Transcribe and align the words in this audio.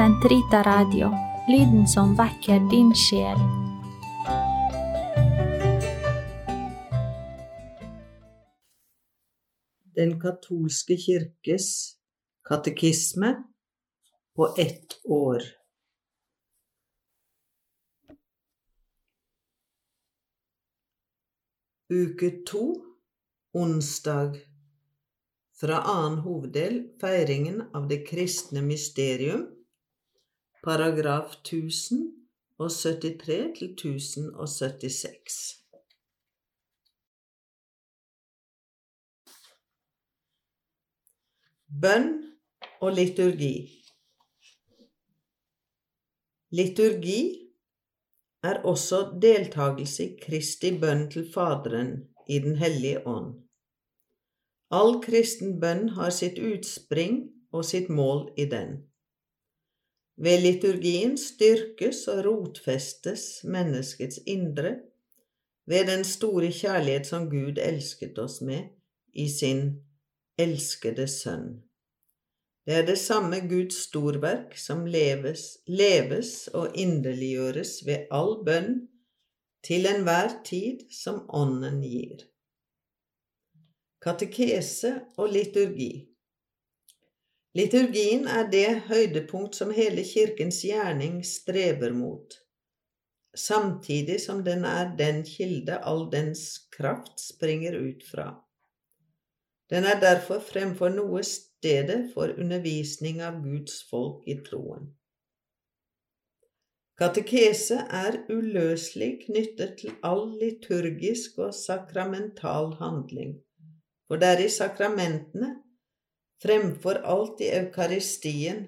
Sentrita 0.00 0.62
Radio, 0.62 1.10
lyden 1.48 1.88
som 1.88 2.14
vekker 2.16 2.62
din 2.70 2.94
sjel. 2.96 3.36
Den 9.92 10.14
katolske 10.22 10.96
kirkes 10.96 11.68
katekisme 12.48 13.34
på 14.36 14.48
ett 14.56 14.96
år. 15.04 15.44
Uke 21.92 22.32
to, 22.48 22.64
onsdag. 23.52 24.40
Fra 25.60 25.84
annen 25.84 26.22
hoveddel 26.24 26.86
feiringen 27.00 27.66
av 27.76 27.90
det 27.92 28.06
kristne 28.08 28.64
mysterium, 28.64 29.59
paragraf 30.62 31.36
1073 31.44 33.58
til 33.58 33.72
1076. 33.72 35.56
Bønn 41.82 42.08
og 42.80 42.92
liturgi. 42.92 43.84
Liturgi 46.50 47.50
er 48.42 48.62
også 48.66 49.18
deltakelse 49.22 50.04
i 50.04 50.16
Kristi 50.20 50.80
bønn 50.80 51.10
til 51.10 51.32
Faderen 51.32 52.08
i 52.28 52.38
Den 52.38 52.56
hellige 52.56 53.06
ånd. 53.06 53.34
All 54.70 55.02
kristen 55.02 55.60
bønn 55.60 55.88
har 55.96 56.10
sitt 56.10 56.38
utspring 56.38 57.30
og 57.52 57.64
sitt 57.64 57.88
mål 57.88 58.32
i 58.36 58.44
den. 58.50 58.89
Ved 60.20 60.42
liturgien 60.44 61.14
styrkes 61.16 62.02
og 62.12 62.24
rotfestes 62.26 63.40
menneskets 63.48 64.18
indre 64.28 64.74
ved 65.70 65.86
den 65.88 66.04
store 66.04 66.50
kjærlighet 66.52 67.08
som 67.08 67.30
Gud 67.30 67.56
elsket 67.62 68.18
oss 68.20 68.42
med 68.44 68.68
i 69.16 69.28
sin 69.32 69.62
elskede 70.38 71.08
Sønn. 71.08 71.62
Det 72.66 72.74
er 72.82 72.86
det 72.86 72.98
samme 73.00 73.40
Guds 73.48 73.78
storverk 73.86 74.58
som 74.60 74.84
leves, 74.86 75.56
leves 75.66 76.48
og 76.52 76.76
inderliggjøres 76.76 77.78
ved 77.86 78.12
all 78.12 78.36
bønn 78.44 78.76
til 79.64 79.88
enhver 79.88 80.36
tid 80.44 80.84
som 80.92 81.24
Ånden 81.32 81.80
gir. 81.80 82.26
Katekese 84.04 84.98
og 85.16 85.32
liturgi 85.32 86.09
Liturgien 87.58 88.28
er 88.30 88.44
det 88.46 88.84
høydepunkt 88.86 89.56
som 89.58 89.72
hele 89.74 90.04
Kirkens 90.06 90.60
gjerning 90.62 91.16
strever 91.26 91.90
mot, 91.90 92.36
samtidig 93.34 94.20
som 94.22 94.44
den 94.46 94.62
er 94.68 94.92
den 94.98 95.24
kilde 95.26 95.80
all 95.82 96.04
dens 96.12 96.44
kraft 96.70 97.18
springer 97.18 97.74
ut 97.74 98.04
fra. 98.06 98.28
Den 99.70 99.86
er 99.86 99.98
derfor 100.02 100.38
fremfor 100.42 100.94
noe 100.94 101.24
stedet 101.26 102.12
for 102.14 102.30
undervisning 102.38 103.18
av 103.22 103.42
Guds 103.42 103.80
folk 103.90 104.26
i 104.30 104.36
troen. 104.46 104.92
Katekese 107.00 107.80
er 107.96 108.20
uløselig 108.28 109.24
knyttet 109.24 109.78
til 109.80 109.94
all 110.06 110.36
liturgisk 110.38 111.38
og 111.40 111.54
sakramental 111.56 112.74
handling, 112.78 113.38
for 114.06 114.22
det 114.22 114.30
er 114.34 114.44
i 114.44 114.50
sakramentene, 114.52 115.54
fremfor 116.42 117.02
alt 117.04 117.40
i 117.40 117.50
Eukaristien, 117.54 118.66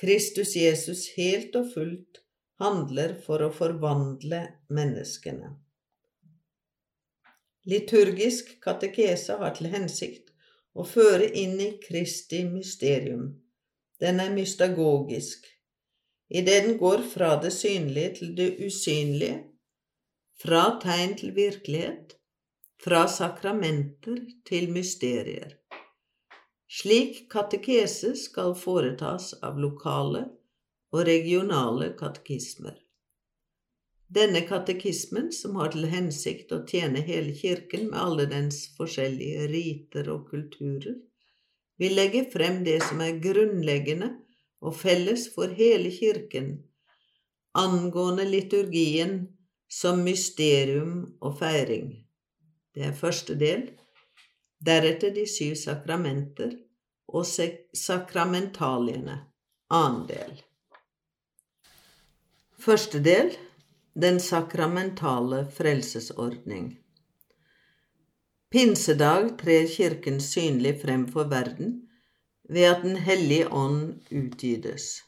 Kristus 0.00 0.56
Jesus 0.56 1.08
helt 1.16 1.56
og 1.56 1.72
fullt 1.74 2.22
handler 2.60 3.16
for 3.24 3.44
å 3.44 3.50
forvandle 3.52 4.40
menneskene. 4.72 5.52
Liturgisk 7.68 8.54
katekese 8.64 9.36
har 9.40 9.52
til 9.56 9.68
hensikt 9.72 10.32
å 10.72 10.86
føre 10.88 11.28
inn 11.36 11.58
i 11.60 11.70
Kristi 11.82 12.42
mysterium. 12.48 13.28
Den 14.00 14.22
er 14.24 14.32
mystagogisk, 14.32 15.44
idet 16.32 16.64
den 16.64 16.78
går 16.80 17.04
fra 17.12 17.34
det 17.42 17.52
synlige 17.52 18.14
til 18.20 18.34
det 18.38 18.50
usynlige, 18.64 19.42
fra 20.40 20.64
tegn 20.80 21.18
til 21.20 21.34
virkelighet, 21.36 22.16
fra 22.80 23.04
sakramenter 23.12 24.22
til 24.48 24.70
mysterier. 24.72 25.59
Slik 26.70 27.24
katekese 27.32 28.12
skal 28.16 28.54
foretas 28.54 29.32
av 29.42 29.58
lokale 29.58 30.22
og 30.94 31.02
regionale 31.08 31.90
katekismer. 31.98 32.76
Denne 34.10 34.42
katekismen, 34.46 35.28
som 35.34 35.58
har 35.58 35.74
til 35.74 35.86
hensikt 35.90 36.54
å 36.54 36.62
tjene 36.66 37.02
hele 37.06 37.34
kirken 37.34 37.90
med 37.90 37.98
alle 37.98 38.26
dens 38.30 38.64
forskjellige 38.78 39.50
riter 39.50 40.10
og 40.14 40.30
kulturer, 40.30 40.96
vil 41.78 41.94
legge 41.98 42.24
frem 42.30 42.62
det 42.66 42.80
som 42.86 43.02
er 43.02 43.20
grunnleggende 43.22 44.10
og 44.60 44.74
felles 44.78 45.28
for 45.34 45.50
hele 45.60 45.90
kirken 45.94 46.58
angående 47.52 48.24
liturgien 48.24 49.28
som 49.70 50.02
mysterium 50.04 51.16
og 51.20 51.38
feiring. 51.38 51.90
Det 52.74 52.86
er 52.86 52.96
første 52.96 53.34
del, 53.38 53.70
deretter 54.66 55.14
de 55.14 55.26
syv 55.28 55.54
sakramenter 55.56 56.54
og 57.08 57.26
sakramentaliene, 57.26 59.16
annen 59.70 60.06
del. 60.08 60.42
Første 62.60 63.00
del 63.00 63.32
den 64.00 64.20
sakramentale 64.20 65.46
frelsesordning. 65.56 66.76
Pinsedag 68.50 69.38
trer 69.38 69.66
Kirken 69.70 70.20
synlig 70.20 70.80
frem 70.82 71.06
for 71.08 71.30
verden 71.30 71.88
ved 72.50 72.66
at 72.66 72.82
Den 72.82 72.96
hellige 72.96 73.48
ånd 73.48 74.00
utgytes. 74.10 75.02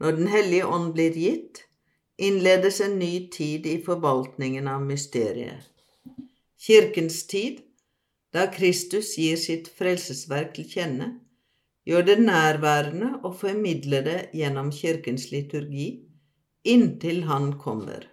Når 0.00 0.10
Den 0.12 0.28
hellige 0.28 0.66
ånd 0.66 0.92
blir 0.92 1.14
gitt, 1.14 1.62
innledes 2.18 2.80
en 2.80 2.98
ny 2.98 3.28
tid 3.32 3.66
i 3.66 3.76
forvaltningen 3.84 4.68
av 4.68 4.82
mysteriet. 4.82 5.70
Kirkens 6.58 7.26
tid, 7.26 7.62
da 8.34 8.46
Kristus 8.52 9.14
gir 9.18 9.36
sitt 9.40 9.68
frelsesverk 9.78 10.54
til 10.56 10.66
kjenne, 10.70 11.12
gjør 11.86 12.02
det 12.08 12.18
nærværende 12.24 13.12
og 13.22 13.36
formidler 13.40 14.02
det 14.02 14.18
gjennom 14.34 14.72
Kirkens 14.74 15.30
liturgi 15.30 16.06
inntil 16.66 17.22
han 17.30 17.52
kommer. 17.58 18.08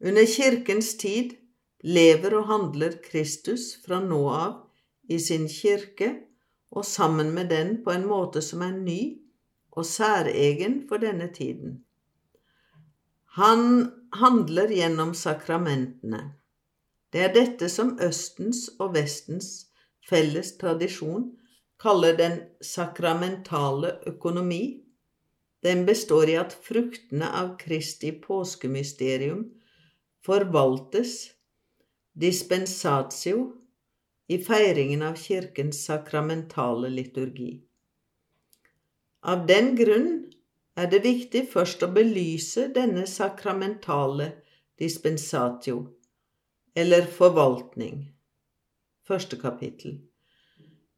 Under 0.00 0.26
kirkens 0.26 0.94
tid 0.98 1.36
lever 1.84 2.34
og 2.38 2.48
handler 2.48 2.96
Kristus 3.04 3.76
fra 3.84 4.00
nå 4.02 4.22
av 4.32 4.54
i 5.12 5.18
sin 5.22 5.44
kirke 5.50 6.08
og 6.72 6.86
sammen 6.88 7.30
med 7.36 7.52
den 7.52 7.76
på 7.84 7.92
en 7.92 8.06
måte 8.08 8.42
som 8.42 8.64
er 8.64 8.72
ny 8.74 9.00
og 9.72 9.86
særegen 9.86 10.82
for 10.88 11.02
denne 11.02 11.28
tiden. 11.34 11.82
Han 13.38 13.92
handler 14.12 14.72
gjennom 14.72 15.14
sakramentene. 15.16 16.24
Det 17.12 17.20
er 17.20 17.32
dette 17.34 17.68
som 17.68 17.96
Østens 18.00 18.66
og 18.80 18.94
Vestens 18.96 19.50
felles 20.08 20.54
tradisjon 20.60 21.28
kaller 21.82 22.16
den 22.16 22.38
sakramentale 22.64 23.98
økonomi, 24.08 24.82
den 25.62 25.84
består 25.86 26.30
i 26.30 26.38
at 26.40 26.54
fruktene 26.66 27.28
av 27.38 27.52
Kristi 27.60 28.10
påskemysterium 28.24 29.44
forvaltes 30.26 31.12
dispensatio 32.18 33.44
i 34.32 34.38
feiringen 34.42 35.04
av 35.06 35.20
Kirkens 35.20 35.84
sakramentale 35.86 36.90
liturgi. 36.90 37.52
Av 39.22 39.46
den 39.46 39.74
grunn 39.78 40.10
er 40.74 40.88
det 40.90 41.02
viktig 41.04 41.44
først 41.52 41.82
å 41.84 41.90
belyse 41.94 42.68
denne 42.74 43.04
sakramentale 43.06 44.32
dispensatio, 44.80 45.84
eller 46.74 47.06
forvaltning. 47.06 48.06
Første 49.08 49.36
kapittel. 49.36 50.00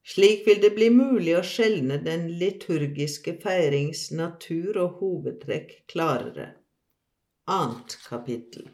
Slik 0.04 0.46
vil 0.46 0.60
det 0.60 0.74
bli 0.76 0.90
mulig 0.92 1.32
å 1.38 1.44
skjelne 1.46 1.96
den 2.04 2.26
liturgiske 2.40 3.38
feirings 3.40 4.10
natur 4.12 4.76
og 4.82 4.98
hovedtrekk 5.00 5.78
klarere. 5.88 6.50
Annet 7.48 7.96
kapittel. 8.04 8.68